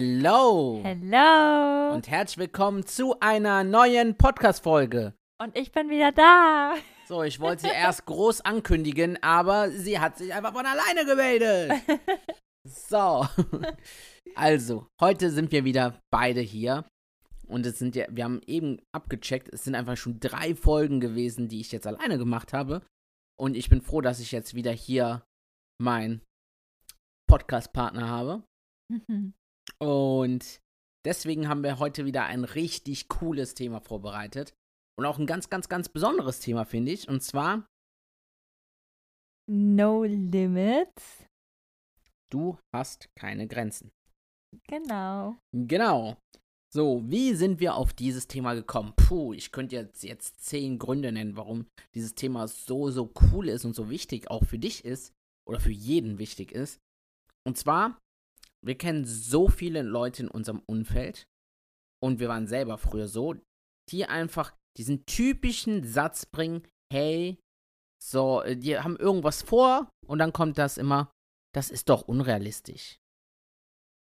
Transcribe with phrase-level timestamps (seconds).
[0.00, 1.92] Hello Hello.
[1.92, 5.12] und herzlich willkommen zu einer neuen Podcast-Folge.
[5.42, 6.76] Und ich bin wieder da.
[7.08, 11.72] So, ich wollte sie erst groß ankündigen, aber sie hat sich einfach von alleine gemeldet.
[12.64, 13.26] So,
[14.36, 16.84] also, heute sind wir wieder beide hier.
[17.48, 21.48] Und es sind ja, wir haben eben abgecheckt, es sind einfach schon drei Folgen gewesen,
[21.48, 22.86] die ich jetzt alleine gemacht habe.
[23.36, 25.24] Und ich bin froh, dass ich jetzt wieder hier
[25.82, 26.20] meinen
[27.28, 28.44] Podcast-Partner habe.
[29.80, 30.60] Und
[31.04, 34.54] deswegen haben wir heute wieder ein richtig cooles Thema vorbereitet.
[34.98, 37.08] Und auch ein ganz, ganz, ganz besonderes Thema, finde ich.
[37.08, 37.66] Und zwar,
[39.50, 41.24] No limits.
[42.30, 43.90] du hast keine Grenzen.
[44.68, 45.36] Genau.
[45.52, 46.16] Genau.
[46.70, 48.92] So, wie sind wir auf dieses Thema gekommen?
[48.96, 53.64] Puh, ich könnte jetzt, jetzt zehn Gründe nennen, warum dieses Thema so, so cool ist
[53.64, 55.14] und so wichtig auch für dich ist.
[55.48, 56.78] Oder für jeden wichtig ist.
[57.46, 57.98] Und zwar,
[58.64, 61.26] wir kennen so viele Leute in unserem Umfeld.
[62.02, 63.34] Und wir waren selber früher so,
[63.90, 67.40] die einfach diesen typischen Satz bringen, hey,
[68.00, 71.10] so, äh, die haben irgendwas vor und dann kommt das immer,
[71.54, 72.98] das ist doch unrealistisch.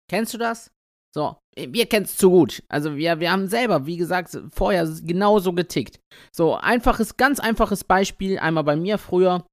[0.09, 0.71] Kennst du das?
[1.15, 2.63] So, wir kennen es zu gut.
[2.69, 5.99] Also wir, wir haben selber, wie gesagt, vorher genauso getickt.
[6.35, 9.45] So, einfaches, ganz einfaches Beispiel, einmal bei mir früher.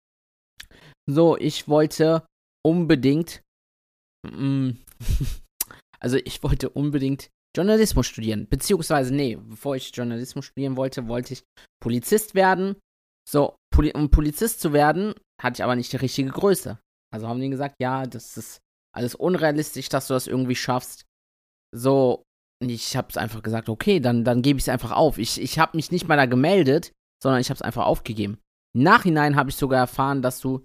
[1.06, 2.24] So, ich wollte
[2.64, 3.42] unbedingt,
[6.00, 8.46] also ich wollte unbedingt Journalismus studieren.
[8.48, 11.42] Beziehungsweise, nee, bevor ich Journalismus studieren wollte, wollte ich
[11.82, 12.76] Polizist werden.
[13.28, 16.78] So, Poli um Polizist zu werden, hatte ich aber nicht die richtige Größe.
[17.12, 18.60] Also haben die gesagt, ja, das ist
[18.94, 21.04] alles unrealistisch, dass du das irgendwie schaffst.
[21.74, 22.22] So,
[22.62, 25.18] ich habe es einfach gesagt, okay, dann, dann gebe ich es einfach auf.
[25.18, 26.92] Ich, ich habe mich nicht mal da gemeldet,
[27.22, 28.38] sondern ich habe es einfach aufgegeben.
[28.74, 30.64] Im Nachhinein habe ich sogar erfahren, dass du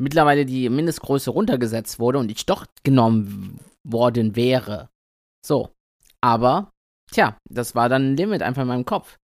[0.00, 4.88] mittlerweile die Mindestgröße runtergesetzt wurde und ich doch genommen worden wäre.
[5.44, 5.70] So,
[6.20, 6.70] aber,
[7.10, 9.16] tja, das war dann ein Limit einfach in meinem Kopf.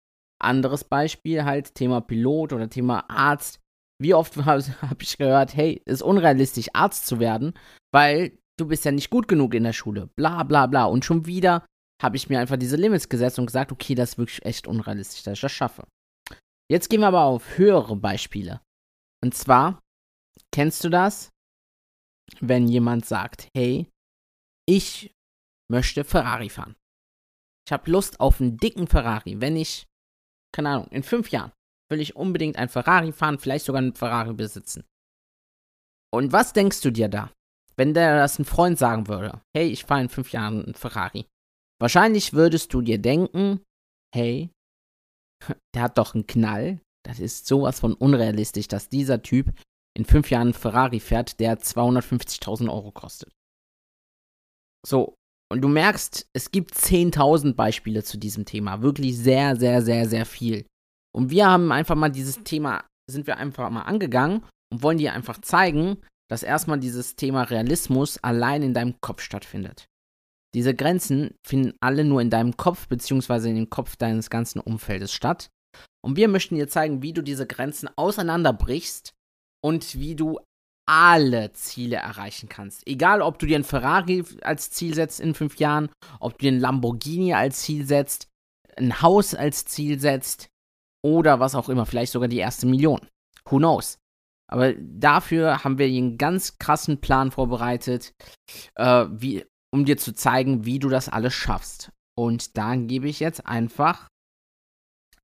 [0.41, 3.59] Anderes Beispiel halt Thema Pilot oder Thema Arzt.
[4.01, 7.53] Wie oft habe hab ich gehört, hey, ist unrealistisch, Arzt zu werden,
[7.93, 10.09] weil du bist ja nicht gut genug in der Schule.
[10.15, 10.85] Bla bla bla.
[10.85, 11.65] Und schon wieder
[12.01, 15.23] habe ich mir einfach diese Limits gesetzt und gesagt, okay, das ist wirklich echt unrealistisch,
[15.23, 15.85] dass ich das schaffe.
[16.69, 18.61] Jetzt gehen wir aber auf höhere Beispiele.
[19.23, 19.79] Und zwar,
[20.51, 21.29] kennst du das,
[22.39, 23.89] wenn jemand sagt, hey,
[24.67, 25.11] ich
[25.71, 26.75] möchte Ferrari fahren.
[27.67, 29.39] Ich habe Lust auf einen dicken Ferrari.
[29.39, 29.87] Wenn ich,
[30.53, 31.51] keine Ahnung, in fünf Jahren
[31.89, 34.83] will ich unbedingt ein Ferrari fahren, vielleicht sogar einen Ferrari besitzen.
[36.13, 37.31] Und was denkst du dir da,
[37.75, 39.41] wenn der das ein Freund sagen würde?
[39.55, 41.25] Hey, ich fahre in fünf Jahren einen Ferrari.
[41.81, 43.63] Wahrscheinlich würdest du dir denken,
[44.13, 44.51] hey,
[45.75, 46.81] der hat doch einen Knall.
[47.05, 49.53] Das ist sowas von unrealistisch, dass dieser Typ
[49.97, 53.31] in fünf Jahren Ferrari fährt, der 250.000 Euro kostet.
[54.85, 55.15] So,
[55.51, 58.81] und du merkst, es gibt 10.000 Beispiele zu diesem Thema.
[58.81, 60.65] Wirklich sehr, sehr, sehr, sehr viel.
[61.15, 65.13] Und wir haben einfach mal dieses Thema, sind wir einfach mal angegangen und wollen dir
[65.13, 65.97] einfach zeigen,
[66.29, 69.85] dass erstmal dieses Thema Realismus allein in deinem Kopf stattfindet.
[70.55, 75.13] Diese Grenzen finden alle nur in deinem Kopf beziehungsweise in dem Kopf deines ganzen Umfeldes
[75.13, 75.49] statt.
[76.03, 79.13] Und wir möchten dir zeigen, wie du diese Grenzen auseinanderbrichst
[79.63, 80.39] und wie du
[80.85, 82.85] alle Ziele erreichen kannst.
[82.87, 86.51] Egal, ob du dir ein Ferrari als Ziel setzt in fünf Jahren, ob du dir
[86.51, 88.27] ein Lamborghini als Ziel setzt,
[88.75, 90.47] ein Haus als Ziel setzt
[91.03, 92.99] oder was auch immer, vielleicht sogar die erste Million.
[93.45, 93.97] Who knows?
[94.51, 98.13] Aber dafür haben wir einen ganz krassen Plan vorbereitet,
[98.75, 101.91] äh, wie, um dir zu zeigen, wie du das alles schaffst.
[102.15, 104.07] Und da gebe ich jetzt einfach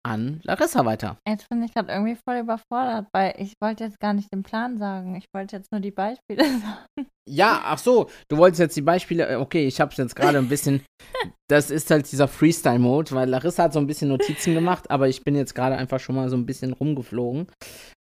[0.05, 1.17] an Larissa weiter.
[1.27, 4.77] Jetzt bin ich gerade irgendwie voll überfordert, weil ich wollte jetzt gar nicht den Plan
[4.77, 5.15] sagen.
[5.15, 7.07] Ich wollte jetzt nur die Beispiele sagen.
[7.29, 9.27] Ja, ach so, du wolltest jetzt die Beispiele.
[9.27, 10.83] äh, Okay, ich hab's jetzt gerade ein bisschen.
[11.49, 15.23] das ist halt dieser Freestyle-Mode, weil Larissa hat so ein bisschen Notizen gemacht, aber ich
[15.23, 17.47] bin jetzt gerade einfach schon mal so ein bisschen rumgeflogen.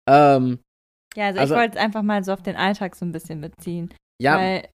[0.09, 0.59] Ähm,
[1.15, 3.41] Ja, also, Also- ich wollte es einfach mal so auf den Alltag so ein bisschen
[3.41, 3.93] beziehen.
[4.21, 4.69] ja, Weil,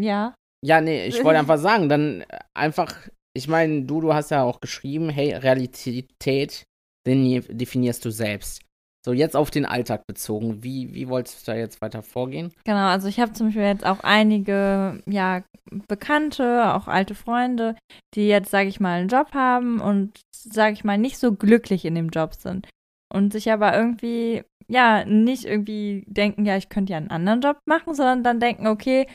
[0.00, 0.34] ja,
[0.64, 2.92] ja, nee, ich wollte einfach sagen, dann äh, einfach,
[3.34, 6.64] ich meine, du, du hast ja auch geschrieben, hey, Realität
[7.06, 8.62] definierst du selbst.
[9.04, 10.62] So, jetzt auf den Alltag bezogen.
[10.62, 12.52] Wie, wie wolltest du da jetzt weiter vorgehen?
[12.64, 15.42] Genau, also ich habe zum Beispiel jetzt auch einige, ja,
[15.86, 17.76] Bekannte, auch alte Freunde,
[18.14, 21.84] die jetzt, sage ich mal, einen Job haben und, sage ich mal, nicht so glücklich
[21.84, 22.68] in dem Job sind.
[23.10, 27.58] Und sich aber irgendwie, ja, nicht irgendwie denken, ja, ich könnte ja einen anderen Job
[27.66, 29.06] machen, sondern dann denken, okay,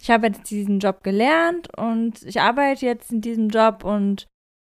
[0.00, 4.26] ich habe jetzt diesen Job gelernt und ich arbeite jetzt in diesem Job und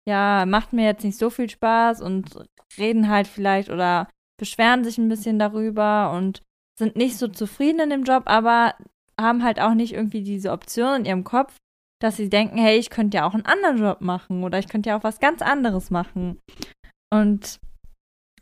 [0.09, 2.45] ja, macht mir jetzt nicht so viel Spaß und
[2.79, 4.09] reden halt vielleicht oder
[4.39, 6.43] beschweren sich ein bisschen darüber und
[6.79, 8.75] sind nicht so zufrieden in dem Job, aber
[9.21, 11.57] haben halt auch nicht irgendwie diese Option in ihrem Kopf,
[12.01, 14.91] dass sie denken, hey, ich könnte ja auch einen anderen Job machen oder ich könnte
[14.91, 16.39] ja auch was ganz anderes machen.
[17.13, 17.59] Und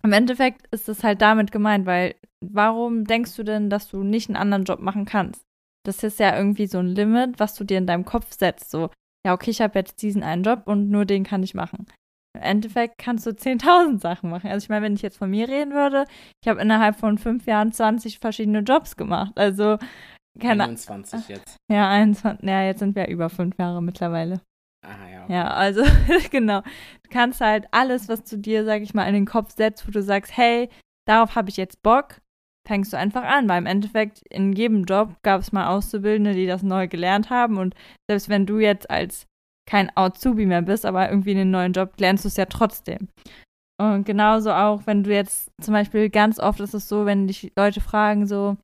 [0.02, 4.28] im Endeffekt ist es halt damit gemeint, weil warum denkst du denn, dass du nicht
[4.28, 5.45] einen anderen Job machen kannst?
[5.86, 8.70] Das ist ja irgendwie so ein Limit, was du dir in deinem Kopf setzt.
[8.70, 8.90] So,
[9.26, 11.86] ja, okay, ich habe jetzt diesen einen Job und nur den kann ich machen.
[12.36, 14.50] Im Endeffekt kannst du 10.000 Sachen machen.
[14.50, 16.04] Also ich meine, wenn ich jetzt von mir reden würde,
[16.42, 19.32] ich habe innerhalb von fünf Jahren 20 verschiedene Jobs gemacht.
[19.36, 19.78] Also
[20.38, 21.56] keine 21 jetzt.
[21.70, 22.46] Ja, 21.
[22.46, 24.42] Ja, jetzt sind wir über fünf Jahre mittlerweile.
[24.84, 25.24] Ah, ja.
[25.24, 25.32] Okay.
[25.32, 25.82] Ja, also
[26.30, 26.60] genau.
[26.60, 29.90] Du kannst halt alles, was du dir, sag ich mal, in den Kopf setzt, wo
[29.90, 30.68] du sagst, hey,
[31.06, 32.20] darauf habe ich jetzt Bock,
[32.66, 33.48] fängst du einfach an.
[33.48, 37.58] Weil im Endeffekt in jedem Job gab es mal Auszubildende, die das neu gelernt haben.
[37.58, 37.74] Und
[38.10, 39.26] selbst wenn du jetzt als
[39.68, 43.08] kein Azubi mehr bist, aber irgendwie in den neuen Job lernst du es ja trotzdem.
[43.78, 47.52] Und genauso auch, wenn du jetzt zum Beispiel ganz oft ist es so, wenn dich
[47.56, 48.56] Leute fragen, so,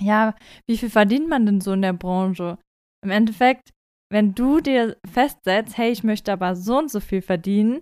[0.00, 0.34] ja,
[0.66, 2.58] wie viel verdient man denn so in der Branche?
[3.04, 3.70] Im Endeffekt,
[4.10, 7.80] wenn du dir festsetzt, hey, ich möchte aber so und so viel verdienen,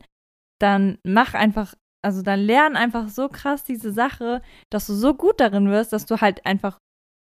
[0.60, 1.74] dann mach einfach,
[2.08, 4.40] also dann lern einfach so krass diese Sache,
[4.70, 6.78] dass du so gut darin wirst, dass du halt einfach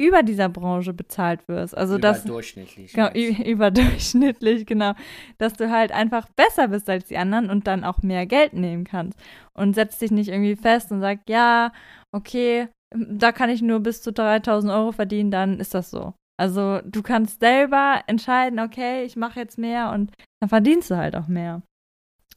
[0.01, 1.77] über dieser Branche bezahlt wirst.
[1.77, 2.93] Also überdurchschnittlich.
[2.93, 4.93] Das, genau, überdurchschnittlich, genau.
[5.37, 8.85] Dass du halt einfach besser bist als die anderen und dann auch mehr Geld nehmen
[8.85, 9.19] kannst.
[9.53, 11.71] Und setzt dich nicht irgendwie fest und sagst, ja,
[12.11, 16.15] okay, da kann ich nur bis zu 3000 Euro verdienen, dann ist das so.
[16.39, 21.15] Also du kannst selber entscheiden, okay, ich mache jetzt mehr und dann verdienst du halt
[21.15, 21.61] auch mehr.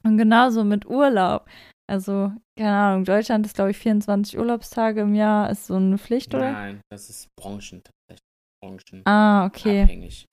[0.03, 1.47] Und genauso mit Urlaub.
[1.87, 5.49] Also, keine Ahnung, Deutschland ist, glaube ich, 24 Urlaubstage im Jahr.
[5.49, 6.51] Ist so eine Pflicht, oder?
[6.51, 8.25] Nein, das ist Branchen tatsächlich.
[8.61, 9.83] Branchen ah, okay.
[9.83, 10.25] Abhängig.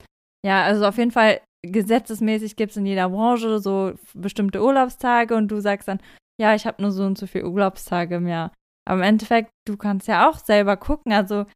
[0.44, 5.48] Ja, also auf jeden Fall gesetzesmäßig gibt es in jeder Branche so bestimmte Urlaubstage und
[5.48, 6.00] du sagst dann,
[6.40, 8.52] ja, ich habe nur so und so viele Urlaubstage im Jahr.
[8.88, 11.12] Aber im Endeffekt, du kannst ja auch selber gucken.
[11.12, 11.46] Also,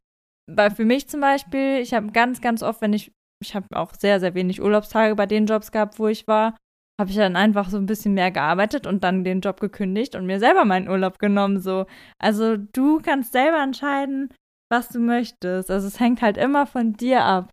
[0.49, 3.11] weil für mich zum Beispiel, ich habe ganz, ganz oft, wenn ich,
[3.43, 6.55] ich habe auch sehr, sehr wenig Urlaubstage bei den Jobs gehabt, wo ich war
[6.99, 10.25] habe ich dann einfach so ein bisschen mehr gearbeitet und dann den Job gekündigt und
[10.25, 11.59] mir selber meinen Urlaub genommen.
[11.59, 11.85] So.
[12.19, 14.33] Also du kannst selber entscheiden,
[14.71, 15.69] was du möchtest.
[15.69, 17.51] Also es hängt halt immer von dir ab.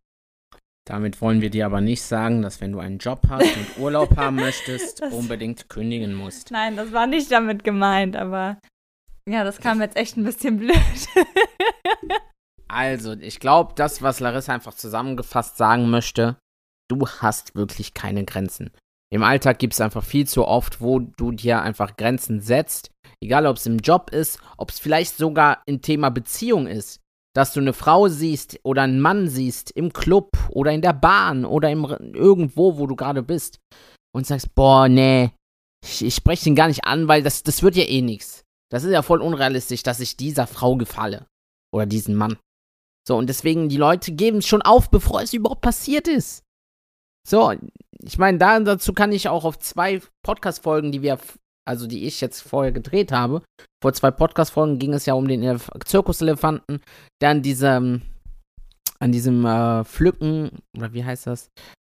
[0.87, 4.17] Damit wollen wir dir aber nicht sagen, dass wenn du einen Job hast und Urlaub
[4.17, 6.51] haben möchtest, unbedingt kündigen musst.
[6.51, 8.59] Nein, das war nicht damit gemeint, aber
[9.27, 10.77] ja, das kam jetzt echt ein bisschen blöd.
[12.69, 16.37] also, ich glaube, das, was Larissa einfach zusammengefasst sagen möchte,
[16.89, 18.71] du hast wirklich keine Grenzen.
[19.15, 22.91] Im Alltag gibt es einfach viel zu oft, wo du dir einfach Grenzen setzt.
[23.23, 27.01] Egal, ob es im Job ist, ob es vielleicht sogar im Thema Beziehung ist.
[27.33, 31.45] Dass du eine Frau siehst oder einen Mann siehst im Club oder in der Bahn
[31.45, 33.61] oder im, irgendwo, wo du gerade bist.
[34.13, 35.31] Und sagst, boah, nee,
[35.85, 38.43] ich, ich spreche den gar nicht an, weil das, das wird ja eh nichts.
[38.69, 41.27] Das ist ja voll unrealistisch, dass ich dieser Frau gefalle.
[41.73, 42.37] Oder diesen Mann.
[43.07, 46.43] So, und deswegen, die Leute geben es schon auf, bevor es überhaupt passiert ist.
[47.27, 47.55] So,
[48.03, 51.19] ich meine, da, dazu kann ich auch auf zwei Podcast-Folgen, die wir,
[51.67, 53.43] also die ich jetzt vorher gedreht habe,
[53.83, 56.81] vor zwei Podcast-Folgen ging es ja um den Elef Zirkuselefanten,
[57.23, 58.03] der an diesem,
[58.99, 61.49] an diesem äh, Pflücken, oder wie heißt das,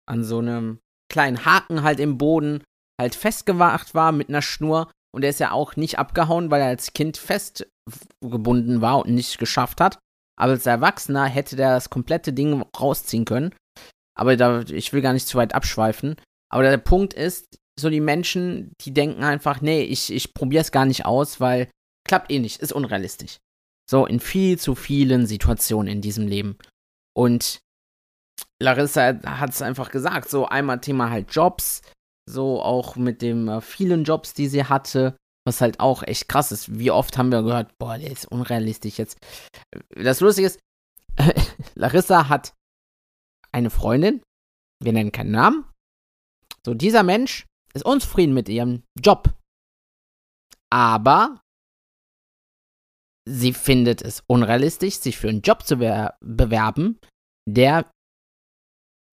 [0.09, 0.79] an so einem
[1.11, 2.63] kleinen Haken halt im Boden
[3.01, 6.69] halt festgewacht war mit einer Schnur und der ist ja auch nicht abgehauen, weil er
[6.69, 9.99] als Kind festgebunden war und nicht geschafft hat.
[10.39, 13.55] Aber als Erwachsener hätte der das komplette Ding rausziehen können.
[14.21, 16.17] Aber da, ich will gar nicht zu weit abschweifen.
[16.53, 20.73] Aber der Punkt ist, so die Menschen, die denken einfach, nee, ich, ich probiere es
[20.73, 21.71] gar nicht aus, weil
[22.07, 23.39] klappt eh nicht, ist unrealistisch.
[23.89, 26.59] So, in viel zu vielen Situationen in diesem Leben.
[27.17, 27.61] Und
[28.62, 31.81] Larissa hat es einfach gesagt, so einmal Thema halt Jobs,
[32.29, 36.53] so auch mit den äh, vielen Jobs, die sie hatte, was halt auch echt krass
[36.53, 36.79] ist.
[36.79, 39.19] Wie oft haben wir gehört, boah, der ist unrealistisch jetzt.
[39.97, 40.61] Das Lustige ist,
[41.75, 42.53] Larissa hat
[43.52, 44.23] eine Freundin,
[44.83, 45.64] wir nennen keinen Namen.
[46.64, 49.35] So, dieser Mensch ist unzufrieden mit ihrem Job.
[50.73, 51.40] Aber
[53.28, 56.99] sie findet es unrealistisch, sich für einen Job zu bewerben,
[57.49, 57.90] der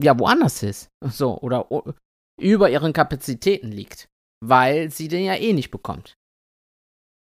[0.02, 0.90] ja woanders ist.
[1.04, 1.68] So, oder
[2.40, 4.08] über ihren Kapazitäten liegt.
[4.46, 6.14] Weil sie den ja eh nicht bekommt.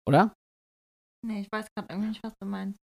[0.07, 0.33] Oder?
[1.25, 2.79] Nee, ich weiß gerade irgendwie nicht, was du meinst.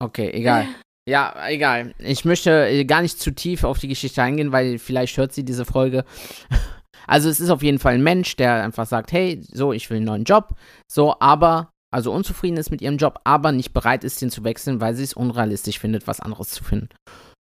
[0.00, 0.66] Okay, egal.
[1.08, 1.94] Ja, egal.
[1.98, 5.44] Ich möchte äh, gar nicht zu tief auf die Geschichte eingehen, weil vielleicht hört sie
[5.44, 6.04] diese Folge.
[7.06, 9.96] Also es ist auf jeden Fall ein Mensch, der einfach sagt, hey, so, ich will
[9.96, 10.54] einen neuen Job.
[10.92, 14.82] So, aber, also unzufrieden ist mit ihrem Job, aber nicht bereit ist, den zu wechseln,
[14.82, 16.90] weil sie es unrealistisch findet, was anderes zu finden.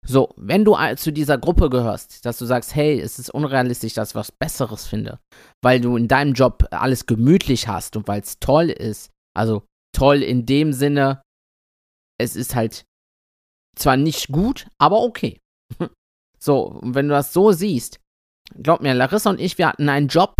[0.06, 4.10] So, wenn du zu dieser Gruppe gehörst, dass du sagst, hey, es ist unrealistisch, dass
[4.10, 5.18] ich was Besseres finde,
[5.64, 10.22] weil du in deinem Job alles gemütlich hast und weil es toll ist, also toll
[10.22, 11.22] in dem Sinne,
[12.20, 12.84] es ist halt
[13.78, 15.40] zwar nicht gut, aber okay.
[16.38, 17.98] So, und wenn du das so siehst,
[18.62, 20.36] glaub mir, Larissa und ich, wir hatten einen Job,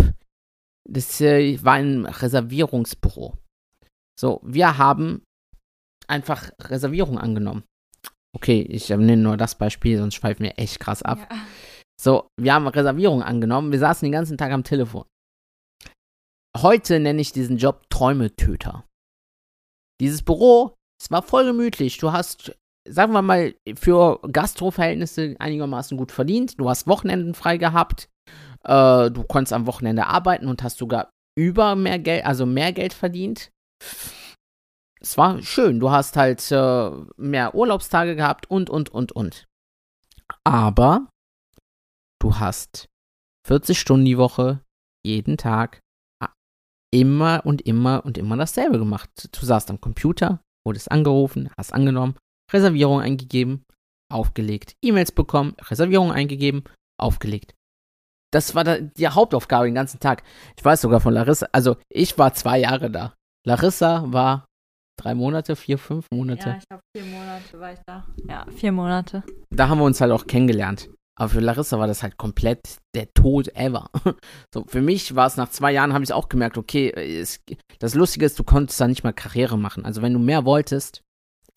[0.87, 3.35] das äh, war ein Reservierungsbüro.
[4.17, 5.23] So, wir haben
[6.07, 7.63] einfach Reservierung angenommen.
[8.35, 11.27] Okay, ich nenne nur das Beispiel, sonst schweifen wir echt krass ab.
[11.29, 11.37] Ja.
[11.99, 15.05] So, wir haben Reservierung angenommen, wir saßen den ganzen Tag am Telefon.
[16.55, 18.85] Heute nenne ich diesen Job Träumetöter.
[19.99, 21.97] Dieses Büro, es war voll gemütlich.
[21.97, 22.55] Du hast
[22.89, 26.59] sagen wir mal, für Gastro-Verhältnisse einigermaßen gut verdient.
[26.59, 28.09] Du hast Wochenenden frei gehabt.
[28.63, 32.93] Äh, du konntest am Wochenende arbeiten und hast sogar über mehr Geld, also mehr Geld
[32.93, 33.51] verdient.
[34.99, 35.79] Es war schön.
[35.79, 39.45] Du hast halt äh, mehr Urlaubstage gehabt und, und, und, und.
[40.43, 41.07] Aber
[42.19, 42.87] du hast
[43.45, 44.61] 40 Stunden die Woche,
[45.05, 45.79] jeden Tag,
[46.91, 49.09] immer und immer und immer dasselbe gemacht.
[49.31, 52.15] Du saßt am Computer, wurdest angerufen, hast angenommen,
[52.51, 53.65] Reservierung eingegeben,
[54.11, 54.75] aufgelegt.
[54.83, 56.63] E-Mails bekommen, Reservierung eingegeben,
[56.99, 57.53] aufgelegt.
[58.31, 60.23] Das war da die Hauptaufgabe den ganzen Tag.
[60.57, 63.13] Ich weiß sogar von Larissa, also ich war zwei Jahre da.
[63.45, 64.45] Larissa war
[64.99, 66.49] drei Monate, vier, fünf Monate.
[66.49, 68.05] Ja, ich glaube vier Monate war ich da.
[68.27, 69.23] Ja, vier Monate.
[69.49, 70.89] Da haben wir uns halt auch kennengelernt.
[71.19, 73.89] Aber für Larissa war das halt komplett der Tod ever.
[74.53, 77.41] So, für mich war es nach zwei Jahren, habe ich auch gemerkt, okay, es,
[77.79, 79.83] das Lustige ist, du konntest da nicht mal Karriere machen.
[79.85, 81.03] Also wenn du mehr wolltest,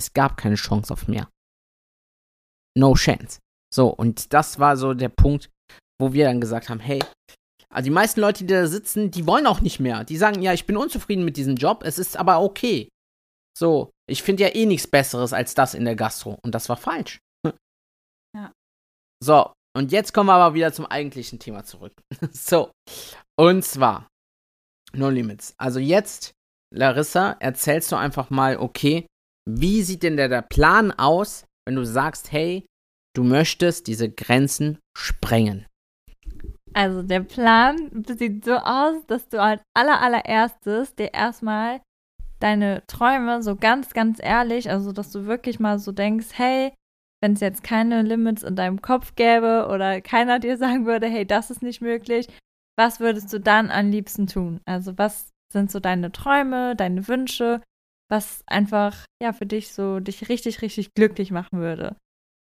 [0.00, 1.28] es gab keine Chance auf mehr.
[2.76, 3.38] No chance.
[3.72, 5.50] So, und das war so der Punkt,
[6.00, 7.00] wo wir dann gesagt haben, hey,
[7.72, 10.04] also die meisten Leute, die da sitzen, die wollen auch nicht mehr.
[10.04, 12.88] Die sagen, ja, ich bin unzufrieden mit diesem Job, es ist aber okay.
[13.56, 16.38] So, ich finde ja eh nichts Besseres als das in der Gastro.
[16.42, 17.20] Und das war falsch.
[18.32, 18.52] Ja.
[19.20, 21.92] So, und jetzt kommen wir aber wieder zum eigentlichen Thema zurück.
[22.30, 22.70] so,
[23.36, 24.06] und zwar
[24.92, 25.52] No Limits.
[25.58, 26.32] Also jetzt,
[26.72, 29.06] Larissa, erzählst du einfach mal, okay,
[29.48, 32.66] wie sieht denn der, Plan aus, wenn du sagst, hey,
[33.14, 35.66] du möchtest diese Grenzen sprengen?
[36.72, 41.80] Also der Plan sieht so aus, dass du als aller allererstes dir erstmal
[42.38, 46.72] deine Träume so ganz, ganz ehrlich, also dass du wirklich mal so denkst, hey,
[47.22, 51.26] wenn es jetzt keine Limits in deinem Kopf gäbe oder keiner dir sagen würde, hey,
[51.26, 52.28] das ist nicht möglich,
[52.78, 54.60] was würdest du dann am liebsten tun?
[54.64, 57.60] Also was sind so deine Träume, deine Wünsche
[58.10, 61.96] was einfach ja für dich so dich richtig, richtig glücklich machen würde.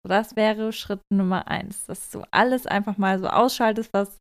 [0.04, 4.18] So, das wäre Schritt Nummer eins, dass du alles einfach mal so ausschaltest, was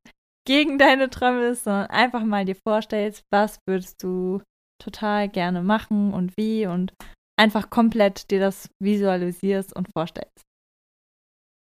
[0.48, 4.42] gegen deine Träume ist, sondern einfach mal dir vorstellst, was würdest du
[4.82, 6.94] total gerne machen und wie und
[7.40, 10.42] einfach komplett dir das visualisierst und vorstellst.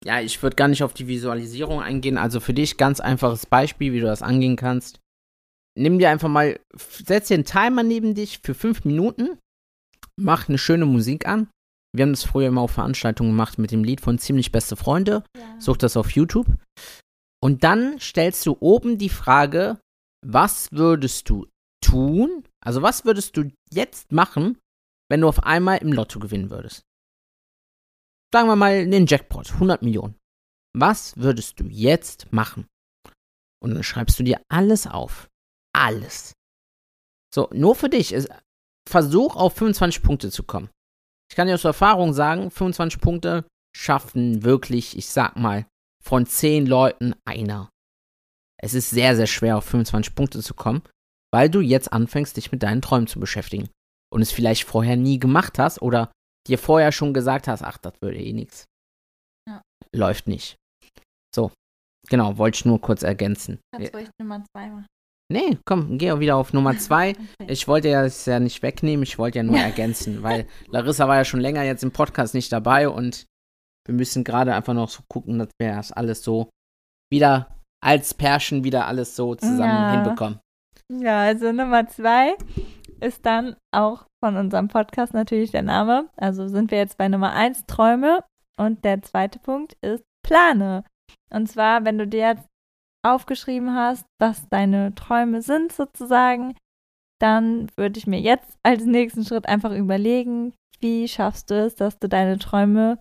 [0.05, 2.19] Ja, ich würde gar nicht auf die Visualisierung eingehen.
[2.19, 4.99] Also für dich ganz einfaches Beispiel, wie du das angehen kannst.
[5.79, 9.39] Nimm dir einfach mal, setz dir einen Timer neben dich für fünf Minuten
[10.23, 11.49] mach eine schöne Musik an.
[11.95, 15.25] Wir haben das früher immer auf Veranstaltungen gemacht mit dem Lied von Ziemlich Beste Freunde.
[15.37, 15.61] Ja.
[15.61, 16.47] Such das auf YouTube.
[17.43, 19.79] Und dann stellst du oben die Frage,
[20.25, 21.47] was würdest du
[21.85, 22.45] tun?
[22.65, 24.59] Also was würdest du jetzt machen,
[25.11, 26.83] wenn du auf einmal im Lotto gewinnen würdest?
[28.33, 30.15] Sagen wir mal den Jackpot, 100 Millionen.
[30.75, 32.67] Was würdest du jetzt machen?
[33.63, 35.29] Und dann schreibst du dir alles auf.
[35.75, 36.33] Alles.
[37.35, 38.15] So, nur für dich.
[38.89, 40.71] Versuch auf 25 Punkte zu kommen.
[41.31, 45.67] Ich kann dir aus Erfahrung sagen, 25 Punkte schaffen wirklich, ich sag mal,
[46.03, 47.71] von 10 Leuten einer.
[48.61, 50.83] Es ist sehr, sehr schwer, auf 25 Punkte zu kommen,
[51.33, 53.71] weil du jetzt anfängst, dich mit deinen Träumen zu beschäftigen.
[54.13, 56.13] Und es vielleicht vorher nie gemacht hast oder
[56.47, 58.67] dir vorher schon gesagt hast, ach, das würde eh nichts.
[59.49, 59.63] Ja.
[59.95, 60.57] Läuft nicht.
[61.35, 61.51] So,
[62.09, 63.59] genau, wollte ich nur kurz ergänzen.
[63.75, 64.87] Kannst ruhig Nummer 2 machen.
[65.33, 67.11] Nee, komm, geh auch wieder auf Nummer zwei.
[67.11, 67.47] Okay.
[67.49, 71.17] Ich wollte ja es ja nicht wegnehmen, ich wollte ja nur ergänzen, weil Larissa war
[71.17, 73.27] ja schon länger jetzt im Podcast nicht dabei und
[73.87, 76.51] wir müssen gerade einfach noch so gucken, dass wir das alles so
[77.11, 79.93] wieder als Pärchen wieder alles so zusammen ja.
[79.93, 80.39] hinbekommen.
[80.91, 82.37] Ja, also Nummer zwei
[83.01, 86.09] ist dann auch von unserem Podcast natürlich der Name.
[86.17, 88.23] Also sind wir jetzt bei Nummer eins Träume
[88.57, 90.85] und der zweite Punkt ist Plane.
[91.31, 92.47] Und zwar, wenn du dir jetzt
[93.05, 96.55] aufgeschrieben hast, was deine Träume sind sozusagen,
[97.21, 101.99] dann würde ich mir jetzt als nächsten Schritt einfach überlegen, wie schaffst du es, dass
[101.99, 102.99] du deine Träume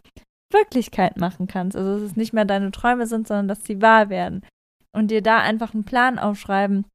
[0.53, 1.75] Wirklichkeit machen kannst.
[1.75, 4.45] Also dass es nicht mehr deine Träume sind, sondern dass sie wahr werden.
[4.93, 6.85] Und dir da einfach einen Plan aufschreiben,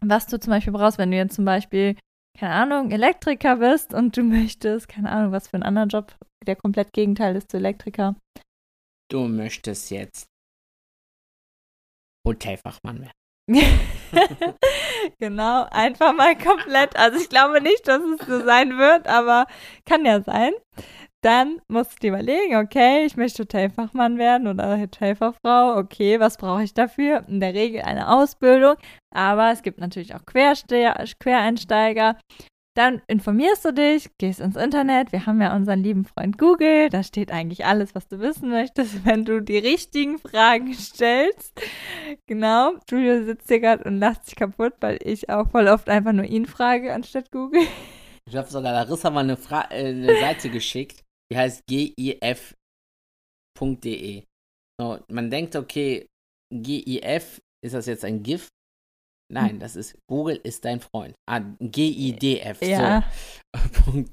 [0.00, 1.96] was du zum Beispiel brauchst, wenn du jetzt zum Beispiel,
[2.38, 6.14] keine Ahnung, Elektriker bist und du möchtest, keine Ahnung, was für einen anderen Job,
[6.46, 8.16] der komplett Gegenteil ist zu Elektriker.
[9.10, 10.26] Du möchtest jetzt
[12.26, 13.12] Hotelfachmann werden.
[15.18, 16.96] genau, einfach mal komplett.
[16.96, 19.46] Also ich glaube nicht, dass es so sein wird, aber
[19.84, 20.52] kann ja sein.
[21.22, 25.76] Dann musst du überlegen, okay, ich möchte Hotelfachmann werden oder Hotelfachfrau.
[25.76, 27.24] Okay, was brauche ich dafür?
[27.28, 28.74] In der Regel eine Ausbildung,
[29.14, 32.16] aber es gibt natürlich auch Quereinsteiger.
[32.74, 35.12] Dann informierst du dich, gehst ins Internet.
[35.12, 36.88] Wir haben ja unseren lieben Freund Google.
[36.88, 41.52] Da steht eigentlich alles, was du wissen möchtest, wenn du die richtigen Fragen stellst.
[42.26, 42.72] Genau.
[42.90, 46.24] Julio sitzt hier gerade und lacht sich kaputt, weil ich auch voll oft einfach nur
[46.24, 47.60] ihn frage anstatt Google.
[48.26, 52.14] Ich habe sogar Larissa mal eine, Fra äh, eine Seite geschickt, die heißt gif.de.
[54.80, 56.06] So, man denkt, okay,
[56.50, 58.48] GIF, ist das jetzt ein GIF?
[59.32, 61.14] Nein, das ist Google ist dein Freund.
[61.26, 62.60] Ah, G-I-D-F.
[62.60, 63.02] Ja.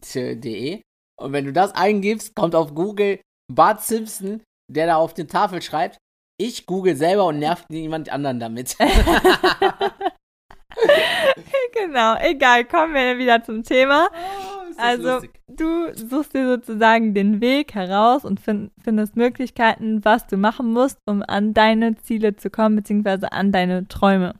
[0.01, 0.81] So, .de.
[1.19, 3.19] Und wenn du das eingibst, kommt auf Google
[3.51, 5.97] Bart Simpson, der da auf die Tafel schreibt,
[6.39, 8.77] ich google selber und nervt niemand anderen damit.
[11.73, 14.07] genau, egal, kommen wir wieder zum Thema.
[14.13, 15.31] Oh, also, lustig.
[15.49, 20.97] du suchst dir sozusagen den Weg heraus und find, findest Möglichkeiten, was du machen musst,
[21.05, 24.35] um an deine Ziele zu kommen, beziehungsweise an deine Träume.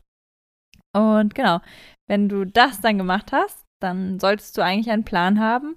[0.96, 1.60] Und genau,
[2.08, 5.76] wenn du das dann gemacht hast, dann solltest du eigentlich einen Plan haben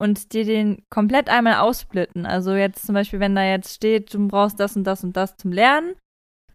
[0.00, 2.26] und dir den komplett einmal aussplitten.
[2.26, 5.36] Also jetzt zum Beispiel, wenn da jetzt steht, du brauchst das und das und das
[5.36, 5.94] zum Lernen,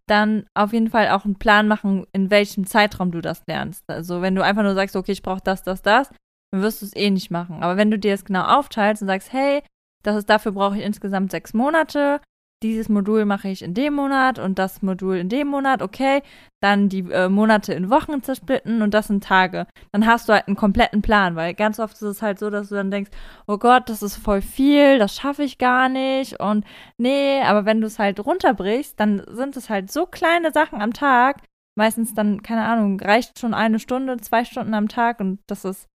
[0.08, 3.84] dann auf jeden Fall auch einen Plan machen, in welchem Zeitraum du das lernst.
[3.88, 6.10] Also wenn du einfach nur sagst, okay, ich brauche das, das, das,
[6.52, 7.62] dann wirst du es eh nicht machen.
[7.62, 9.62] Aber wenn du dir das genau aufteilst und sagst, hey,
[10.04, 12.22] das ist dafür brauche ich insgesamt sechs Monate,
[12.62, 16.22] dieses Modul mache ich in dem Monat und das Modul in dem Monat, okay,
[16.62, 19.66] dann die äh, Monate in Wochen zersplitten und das in Tage.
[19.94, 22.70] Dann hast du halt einen kompletten Plan, weil ganz oft ist es halt so, dass
[22.70, 23.12] du dann denkst,
[23.48, 26.66] oh Gott, das ist voll viel, das schaffe ich gar nicht und
[26.98, 30.92] nee, aber wenn du es halt runterbrichst, dann sind es halt so kleine Sachen am
[30.92, 31.44] Tag,
[31.78, 35.88] meistens dann, keine Ahnung, reicht schon eine Stunde, zwei Stunden am Tag und das ist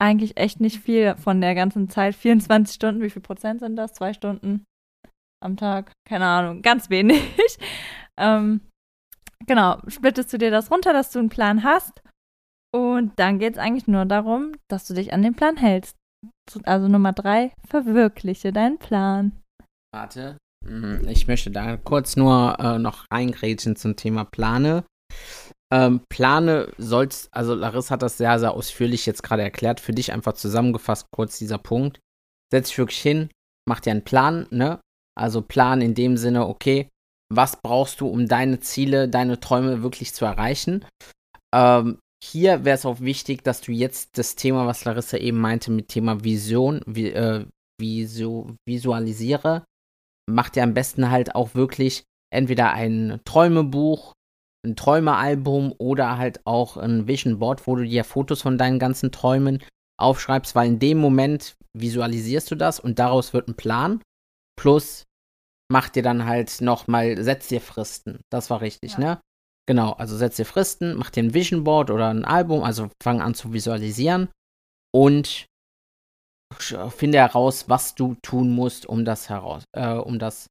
[0.00, 2.14] eigentlich echt nicht viel von der ganzen Zeit.
[2.16, 3.92] 24 Stunden, wie viel Prozent sind das?
[3.92, 4.64] Zwei Stunden
[5.40, 5.92] am Tag?
[6.06, 7.22] Keine Ahnung, ganz wenig.
[8.18, 8.60] ähm,
[9.46, 12.02] genau, splittest du dir das runter, dass du einen Plan hast.
[12.74, 15.96] Und dann geht es eigentlich nur darum, dass du dich an den Plan hältst.
[16.64, 19.32] Also Nummer drei, verwirkliche deinen Plan.
[19.94, 20.36] Warte.
[20.66, 24.84] Mhm, Ich möchte da kurz nur äh, noch reingrätschen zum Thema Plane.
[25.72, 30.12] Ähm, Plane sollst, also Larissa hat das sehr, sehr ausführlich jetzt gerade erklärt, für dich
[30.12, 32.00] einfach zusammengefasst, kurz dieser Punkt.
[32.50, 33.30] Setz dich wirklich hin,
[33.68, 34.80] mach dir einen Plan, ne?
[35.18, 36.88] Also Plan in dem Sinne, okay,
[37.32, 40.84] was brauchst du, um deine Ziele, deine Träume wirklich zu erreichen?
[41.54, 45.70] Ähm, hier wäre es auch wichtig, dass du jetzt das Thema, was Larissa eben meinte,
[45.70, 47.44] mit Thema Vision, vi äh,
[47.80, 49.64] visu visualisiere,
[50.28, 52.04] mach dir am besten halt auch wirklich
[52.34, 54.12] entweder ein Träumebuch,
[54.66, 59.12] ein Träumealbum oder halt auch ein Vision Board, wo du dir Fotos von deinen ganzen
[59.12, 59.62] Träumen
[59.98, 64.00] aufschreibst, weil in dem Moment visualisierst du das und daraus wird ein Plan.
[64.58, 65.04] Plus
[65.70, 68.20] mach dir dann halt nochmal, setz dir Fristen.
[68.30, 68.98] Das war richtig, Ja.
[68.98, 69.20] ne?
[69.68, 73.20] Genau, also setz dir Fristen, mach dir ein Vision Board oder ein Album, also fang
[73.20, 74.30] an zu visualisieren
[74.94, 75.46] und
[76.54, 80.46] sch- finde heraus, was du tun musst, um das heraus, äh, um das,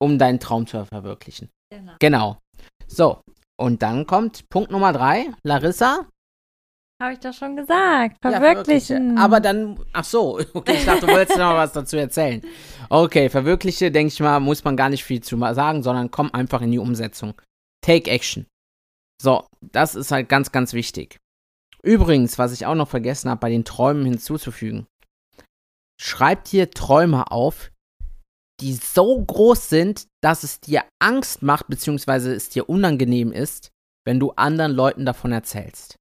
[0.00, 1.50] um deinen Traum zu verwirklichen.
[1.72, 1.94] Genau.
[1.98, 2.38] Genau.
[2.86, 3.20] So,
[3.60, 6.06] und dann kommt Punkt Nummer drei, Larissa.
[7.00, 8.16] Habe ich doch schon gesagt.
[8.24, 9.18] Ja, Verwirklichen.
[9.18, 12.42] Aber dann, ach so, okay, ich dachte, du wolltest noch was dazu erzählen.
[12.88, 16.60] Okay, verwirkliche, denke ich mal, muss man gar nicht viel zu sagen, sondern komm einfach
[16.60, 17.34] in die Umsetzung.
[17.82, 18.46] Take action.
[19.22, 21.18] So, das ist halt ganz, ganz wichtig.
[21.84, 24.86] Übrigens, was ich auch noch vergessen habe, bei den Träumen hinzuzufügen.
[26.00, 27.70] Schreib dir Träume auf,
[28.60, 33.70] die so groß sind, dass es dir Angst macht, beziehungsweise es dir unangenehm ist,
[34.04, 35.96] wenn du anderen Leuten davon erzählst.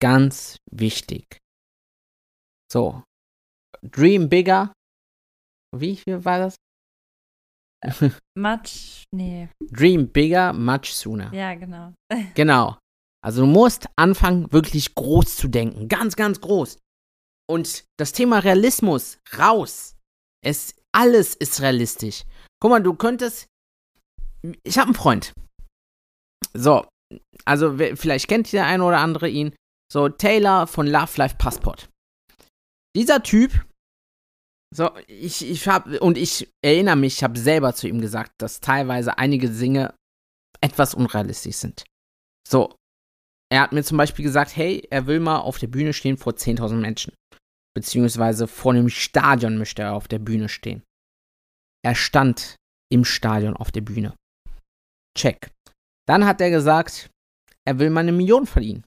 [0.00, 1.38] Ganz wichtig.
[2.72, 3.02] So.
[3.82, 4.72] Dream bigger.
[5.76, 6.56] Wie viel war das?
[8.36, 9.04] Matsch.
[9.14, 9.48] Nee.
[9.70, 11.32] Dream bigger, much sooner.
[11.32, 11.92] Ja, genau.
[12.34, 12.78] Genau.
[13.22, 15.88] Also du musst anfangen, wirklich groß zu denken.
[15.88, 16.78] Ganz, ganz groß.
[17.48, 19.96] Und das Thema Realismus, raus.
[20.42, 22.24] Es, alles ist realistisch.
[22.60, 23.46] Guck mal, du könntest.
[24.62, 25.34] Ich habe einen Freund.
[26.54, 26.86] So,
[27.44, 29.54] also vielleicht kennt der eine oder andere ihn,
[29.92, 31.88] so Taylor von Love Life Passport.
[32.96, 33.66] Dieser Typ,
[34.74, 38.60] so, ich, ich habe, und ich erinnere mich, ich habe selber zu ihm gesagt, dass
[38.60, 39.94] teilweise einige Dinge
[40.60, 41.84] etwas unrealistisch sind.
[42.46, 42.76] So,
[43.52, 46.34] er hat mir zum Beispiel gesagt, hey, er will mal auf der Bühne stehen vor
[46.34, 47.12] 10.000 Menschen.
[47.74, 50.82] Beziehungsweise vor einem Stadion möchte er auf der Bühne stehen.
[51.84, 52.56] Er stand
[52.92, 54.14] im Stadion auf der Bühne.
[55.16, 55.50] Check.
[56.08, 57.10] Dann hat er gesagt,
[57.66, 58.84] er will mal eine Million verdienen.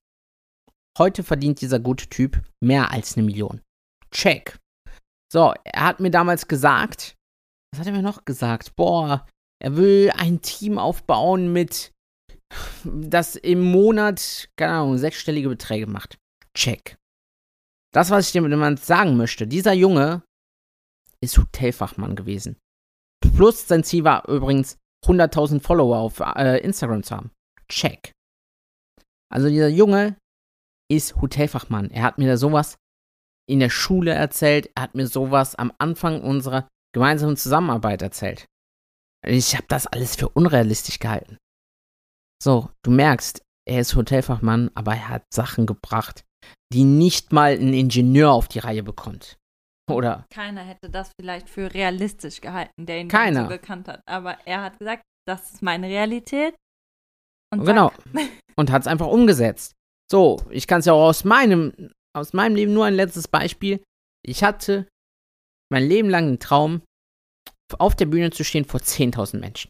[0.97, 3.61] Heute verdient dieser gute Typ mehr als eine Million.
[4.11, 4.59] Check.
[5.31, 7.15] So, er hat mir damals gesagt,
[7.71, 8.75] was hat er mir noch gesagt?
[8.75, 9.25] Boah,
[9.59, 11.91] er will ein Team aufbauen mit,
[12.83, 16.19] das im Monat, keine Ahnung, sechsstellige Beträge macht.
[16.55, 16.97] Check.
[17.91, 20.23] Das, was ich dir mit sagen möchte, dieser Junge
[21.23, 22.57] ist Hotelfachmann gewesen.
[23.35, 27.31] Plus sein Ziel war übrigens 100.000 Follower auf äh, Instagram zu haben.
[27.69, 28.11] Check.
[29.31, 30.17] Also dieser Junge
[30.89, 31.89] ist Hotelfachmann.
[31.89, 32.77] Er hat mir da sowas
[33.49, 34.69] in der Schule erzählt.
[34.75, 38.45] Er hat mir sowas am Anfang unserer gemeinsamen Zusammenarbeit erzählt.
[39.25, 41.37] Ich habe das alles für unrealistisch gehalten.
[42.41, 46.25] So, du merkst, er ist Hotelfachmann, aber er hat Sachen gebracht,
[46.73, 49.37] die nicht mal ein Ingenieur auf die Reihe bekommt.
[49.89, 50.25] Oder?
[50.29, 53.43] Keiner hätte das vielleicht für realistisch gehalten, der ihn Keiner.
[53.43, 54.01] so gekannt hat.
[54.05, 56.55] Aber er hat gesagt, das ist meine Realität.
[57.53, 57.91] Und genau.
[58.55, 59.73] Und hat es einfach umgesetzt.
[60.11, 63.83] So, ich kann es ja auch aus meinem, aus meinem Leben nur ein letztes Beispiel.
[64.25, 64.87] Ich hatte
[65.71, 66.81] mein Leben lang einen Traum,
[67.79, 69.69] auf der Bühne zu stehen vor 10.000 Menschen.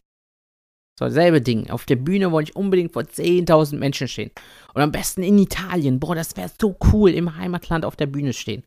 [0.98, 1.70] So, selbe Ding.
[1.70, 4.30] Auf der Bühne wollte ich unbedingt vor 10.000 Menschen stehen.
[4.74, 5.98] Und am besten in Italien.
[5.98, 8.64] Boah, das wäre so cool, im Heimatland auf der Bühne stehen.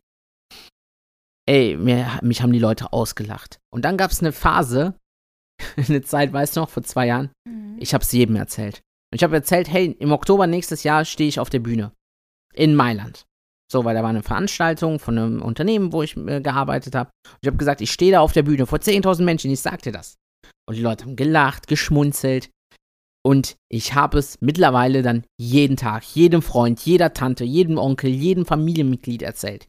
[1.48, 3.58] Ey, mir, mich haben die Leute ausgelacht.
[3.72, 4.94] Und dann gab es eine Phase,
[5.76, 7.30] eine Zeit, weißt du noch, vor zwei Jahren.
[7.48, 7.76] Mhm.
[7.78, 8.82] Ich habe es jedem erzählt.
[9.10, 11.92] Und ich habe erzählt, hey, im Oktober nächstes Jahr stehe ich auf der Bühne.
[12.54, 13.26] In Mailand.
[13.70, 17.10] So, weil da war eine Veranstaltung von einem Unternehmen, wo ich äh, gearbeitet habe.
[17.26, 19.82] Und ich habe gesagt, ich stehe da auf der Bühne vor 10.000 Menschen, ich sag
[19.82, 20.16] dir das.
[20.66, 22.50] Und die Leute haben gelacht, geschmunzelt.
[23.22, 28.46] Und ich habe es mittlerweile dann jeden Tag, jedem Freund, jeder Tante, jedem Onkel, jedem
[28.46, 29.66] Familienmitglied erzählt.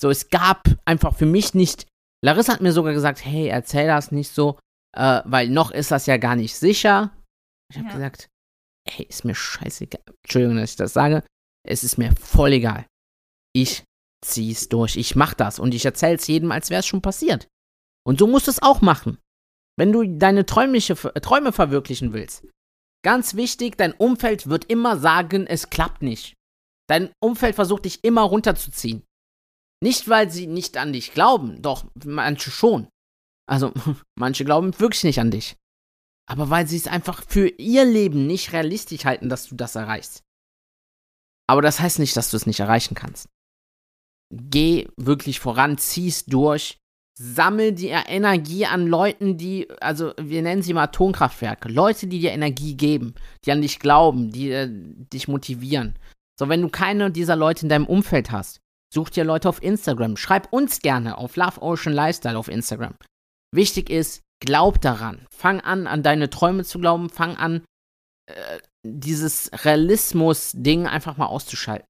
[0.00, 1.86] So, es gab einfach für mich nicht.
[2.24, 4.58] Larissa hat mir sogar gesagt, hey, erzähl das nicht so,
[4.96, 7.10] äh, weil noch ist das ja gar nicht sicher.
[7.70, 7.94] Ich habe ja.
[7.94, 8.28] gesagt,
[8.96, 10.02] hey, ist mir scheißegal.
[10.24, 11.24] Entschuldigung, dass ich das sage.
[11.66, 12.86] Es ist mir voll egal.
[13.54, 13.84] Ich
[14.24, 14.96] zieh's durch.
[14.96, 17.48] Ich mach das und ich erzähl's jedem, als wäre es schon passiert.
[18.06, 19.18] Und so musst du es auch machen.
[19.78, 22.46] Wenn du deine träumliche, Träume verwirklichen willst.
[23.04, 26.34] Ganz wichtig, dein Umfeld wird immer sagen, es klappt nicht.
[26.88, 29.02] Dein Umfeld versucht dich immer runterzuziehen.
[29.82, 32.88] Nicht, weil sie nicht an dich glauben, doch manche schon.
[33.48, 33.72] Also,
[34.18, 35.56] manche glauben wirklich nicht an dich.
[36.28, 40.22] Aber weil sie es einfach für ihr Leben nicht realistisch halten, dass du das erreichst.
[41.48, 43.28] Aber das heißt nicht, dass du es nicht erreichen kannst.
[44.30, 46.78] Geh wirklich voran, zieh's durch,
[47.18, 52.32] sammel die Energie an Leuten, die, also wir nennen sie mal Atomkraftwerke, Leute, die dir
[52.32, 55.98] Energie geben, die an dich glauben, die äh, dich motivieren.
[56.38, 58.60] So, wenn du keine dieser Leute in deinem Umfeld hast,
[58.92, 62.94] such dir Leute auf Instagram, schreib uns gerne auf Love Ocean Lifestyle auf Instagram.
[63.54, 65.26] Wichtig ist, glaub daran.
[65.30, 67.08] Fang an, an deine Träume zu glauben.
[67.08, 67.64] Fang an,
[68.26, 71.86] äh, dieses Realismus-Ding einfach mal auszuschalten.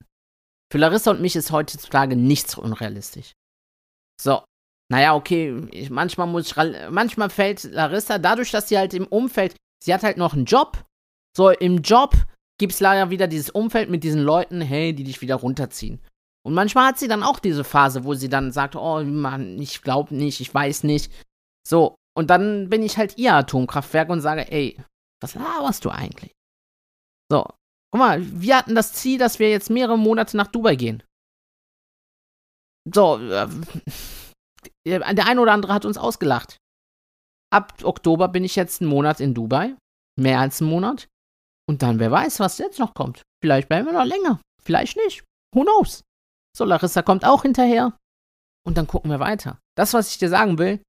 [0.71, 3.33] Für Larissa und mich ist heutzutage nichts unrealistisch.
[4.21, 4.45] So,
[4.91, 6.57] naja, okay, ich, manchmal muss ich,
[6.91, 10.85] manchmal fällt Larissa dadurch, dass sie halt im Umfeld, sie hat halt noch einen Job.
[11.37, 12.15] So, im Job
[12.59, 16.01] gibt es leider wieder dieses Umfeld mit diesen Leuten, hey, die dich wieder runterziehen.
[16.45, 19.83] Und manchmal hat sie dann auch diese Phase, wo sie dann sagt, oh Mann, ich
[19.83, 21.12] glaube nicht, ich weiß nicht.
[21.67, 24.79] So, und dann bin ich halt ihr Atomkraftwerk und sage, ey,
[25.20, 26.33] was laberst du eigentlich?
[27.31, 27.44] So,
[27.90, 31.03] guck mal, wir hatten das Ziel, dass wir jetzt mehrere Monate nach Dubai gehen.
[32.92, 33.48] So, äh,
[34.87, 36.59] der eine oder andere hat uns ausgelacht.
[37.53, 39.77] Ab Oktober bin ich jetzt einen Monat in Dubai.
[40.18, 41.09] Mehr als einen Monat.
[41.68, 43.22] Und dann, wer weiß, was jetzt noch kommt.
[43.42, 44.40] Vielleicht bleiben wir noch länger.
[44.62, 45.25] Vielleicht nicht.
[45.55, 46.03] Who knows?
[46.57, 47.96] So, Larissa kommt auch hinterher.
[48.66, 49.59] Und dann gucken wir weiter.
[49.77, 50.83] Das, was ich dir sagen will,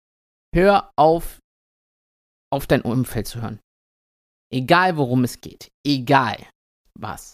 [0.53, 1.39] hör auf,
[2.51, 3.59] auf dein Umfeld zu hören.
[4.51, 5.69] Egal, worum es geht.
[5.85, 6.37] Egal,
[6.97, 7.33] was.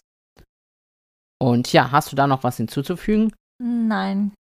[1.42, 3.34] Und ja, hast du da noch was hinzuzufügen?
[3.62, 4.34] Nein.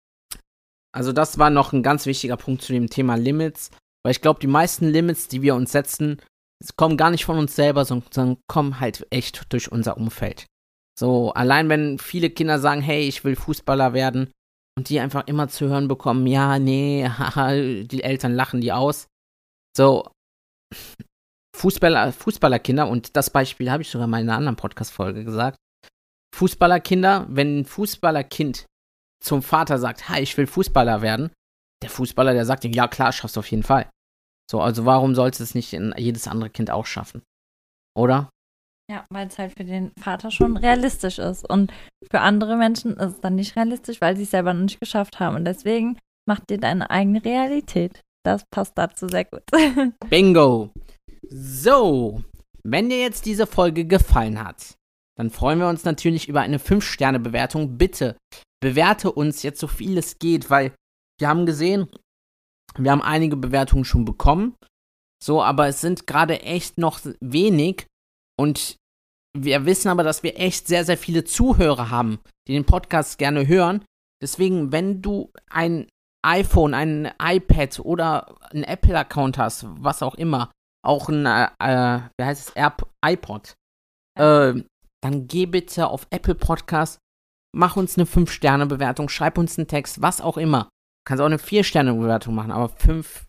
[0.95, 3.71] Also das war noch ein ganz wichtiger Punkt zu dem Thema Limits,
[4.03, 6.23] weil ich glaube, die meisten Limits, die wir uns setzen,
[6.77, 10.47] kommen gar nicht von uns selber, sondern kommen halt echt durch unser Umfeld.
[10.99, 14.31] So, allein wenn viele Kinder sagen, hey, ich will Fußballer werden
[14.77, 19.07] und die einfach immer zu hören bekommen, ja, nee, haha, die Eltern lachen die aus.
[19.77, 20.11] So,
[21.57, 25.57] Fußballer, Fußballerkinder, und das Beispiel habe ich sogar mal in einer anderen Podcast-Folge gesagt.
[26.35, 28.67] Fußballerkinder, wenn ein Fußballerkind
[29.25, 31.31] zum Vater sagt, hi, ich will Fußballer werden,
[31.83, 33.89] der Fußballer, der sagt ihm, ja klar, schaffst du auf jeden Fall.
[34.51, 37.23] So, also warum sollte es nicht jedes andere Kind auch schaffen?
[37.97, 38.29] Oder?
[38.91, 41.49] Ja, weil es halt für den Vater schon realistisch ist.
[41.49, 41.73] Und
[42.11, 45.19] für andere Menschen ist es dann nicht realistisch, weil sie es selber noch nicht geschafft
[45.19, 45.37] haben.
[45.37, 48.01] Und deswegen macht dir deine eigene Realität.
[48.25, 49.43] Das passt dazu sehr gut.
[50.11, 50.71] Bingo!
[51.29, 52.23] So,
[52.63, 54.75] wenn dir jetzt diese Folge gefallen hat,
[55.17, 57.79] dann freuen wir uns natürlich über eine 5-Sterne-Bewertung.
[57.79, 58.17] Bitte
[58.61, 60.73] bewerte uns jetzt so viel es geht, weil
[61.19, 61.89] wir haben gesehen,
[62.77, 64.55] wir haben einige Bewertungen schon bekommen.
[65.23, 67.87] So, aber es sind gerade echt noch wenig.
[68.39, 68.77] Und
[69.37, 73.47] wir wissen aber, dass wir echt sehr, sehr viele Zuhörer haben, die den Podcast gerne
[73.47, 73.85] hören.
[74.23, 75.89] Deswegen, wenn du ein
[76.25, 80.51] iPhone, ein iPad oder ein Apple-Account hast, was auch immer,
[80.85, 83.55] auch ein, äh, äh wie heißt es, Air iPod,
[84.19, 84.55] äh,
[85.03, 86.99] dann geh bitte auf Apple Podcast,
[87.55, 90.65] mach uns eine 5-Sterne-Bewertung, schreib uns einen Text, was auch immer.
[90.65, 93.27] Du kannst auch eine 4-Sterne-Bewertung machen, aber 5,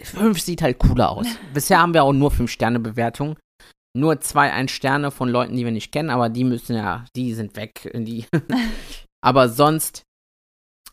[0.00, 1.26] 5 sieht halt cooler aus.
[1.54, 3.36] Bisher haben wir auch nur 5-Sterne-Bewertungen.
[3.94, 7.56] Nur zwei Ein-Sterne von Leuten, die wir nicht kennen, aber die müssen ja, die sind
[7.56, 7.90] weg.
[7.94, 8.26] Die.
[9.24, 10.02] aber sonst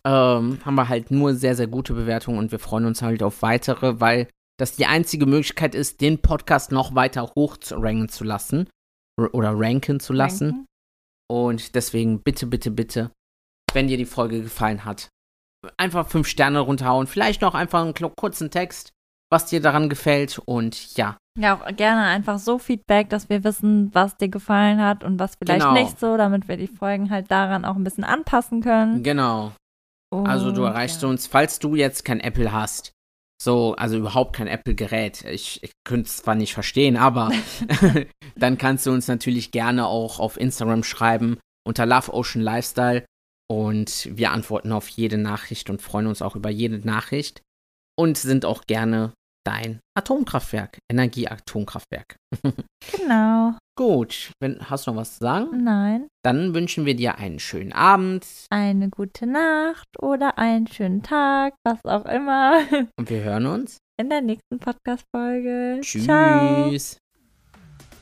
[0.06, 3.42] ähm, haben wir halt nur sehr, sehr gute Bewertungen und wir freuen uns halt auf
[3.42, 4.28] weitere, weil
[4.60, 8.68] das die einzige Möglichkeit ist, den Podcast noch weiter hoch zu ranken zu lassen
[9.18, 10.50] oder ranken zu lassen.
[10.50, 10.66] Ranken.
[11.32, 13.12] Und deswegen bitte, bitte, bitte,
[13.74, 15.10] wenn dir die Folge gefallen hat,
[15.78, 17.08] einfach fünf Sterne runterhauen.
[17.08, 18.92] Vielleicht noch einfach einen kurzen Text,
[19.32, 20.40] was dir daran gefällt.
[20.40, 21.18] Und ja.
[21.38, 25.36] Ja, auch gerne einfach so Feedback, dass wir wissen, was dir gefallen hat und was
[25.36, 25.74] vielleicht genau.
[25.74, 29.04] nicht so, damit wir die Folgen halt daran auch ein bisschen anpassen können.
[29.04, 29.54] Genau.
[30.12, 31.08] Und, also du erreichst ja.
[31.08, 32.92] uns, falls du jetzt kein Apple hast,
[33.42, 35.24] so, also überhaupt kein Apple-Gerät.
[35.26, 37.32] Ich, ich könnte es zwar nicht verstehen, aber
[38.36, 43.06] dann kannst du uns natürlich gerne auch auf Instagram schreiben unter Love Ocean Lifestyle
[43.48, 47.42] und wir antworten auf jede Nachricht und freuen uns auch über jede Nachricht
[47.98, 49.14] und sind auch gerne
[49.46, 52.16] dein Atomkraftwerk, Energieatomkraftwerk.
[52.92, 53.54] genau.
[53.78, 55.64] Gut, wenn, hast du noch was zu sagen?
[55.64, 56.08] Nein.
[56.24, 58.26] Dann wünschen wir dir einen schönen Abend.
[58.50, 62.62] Eine gute Nacht oder einen schönen Tag, was auch immer.
[62.98, 65.80] Und wir hören uns in der nächsten Podcast-Folge.
[65.82, 66.06] Tschüss.
[66.06, 66.70] Ciao.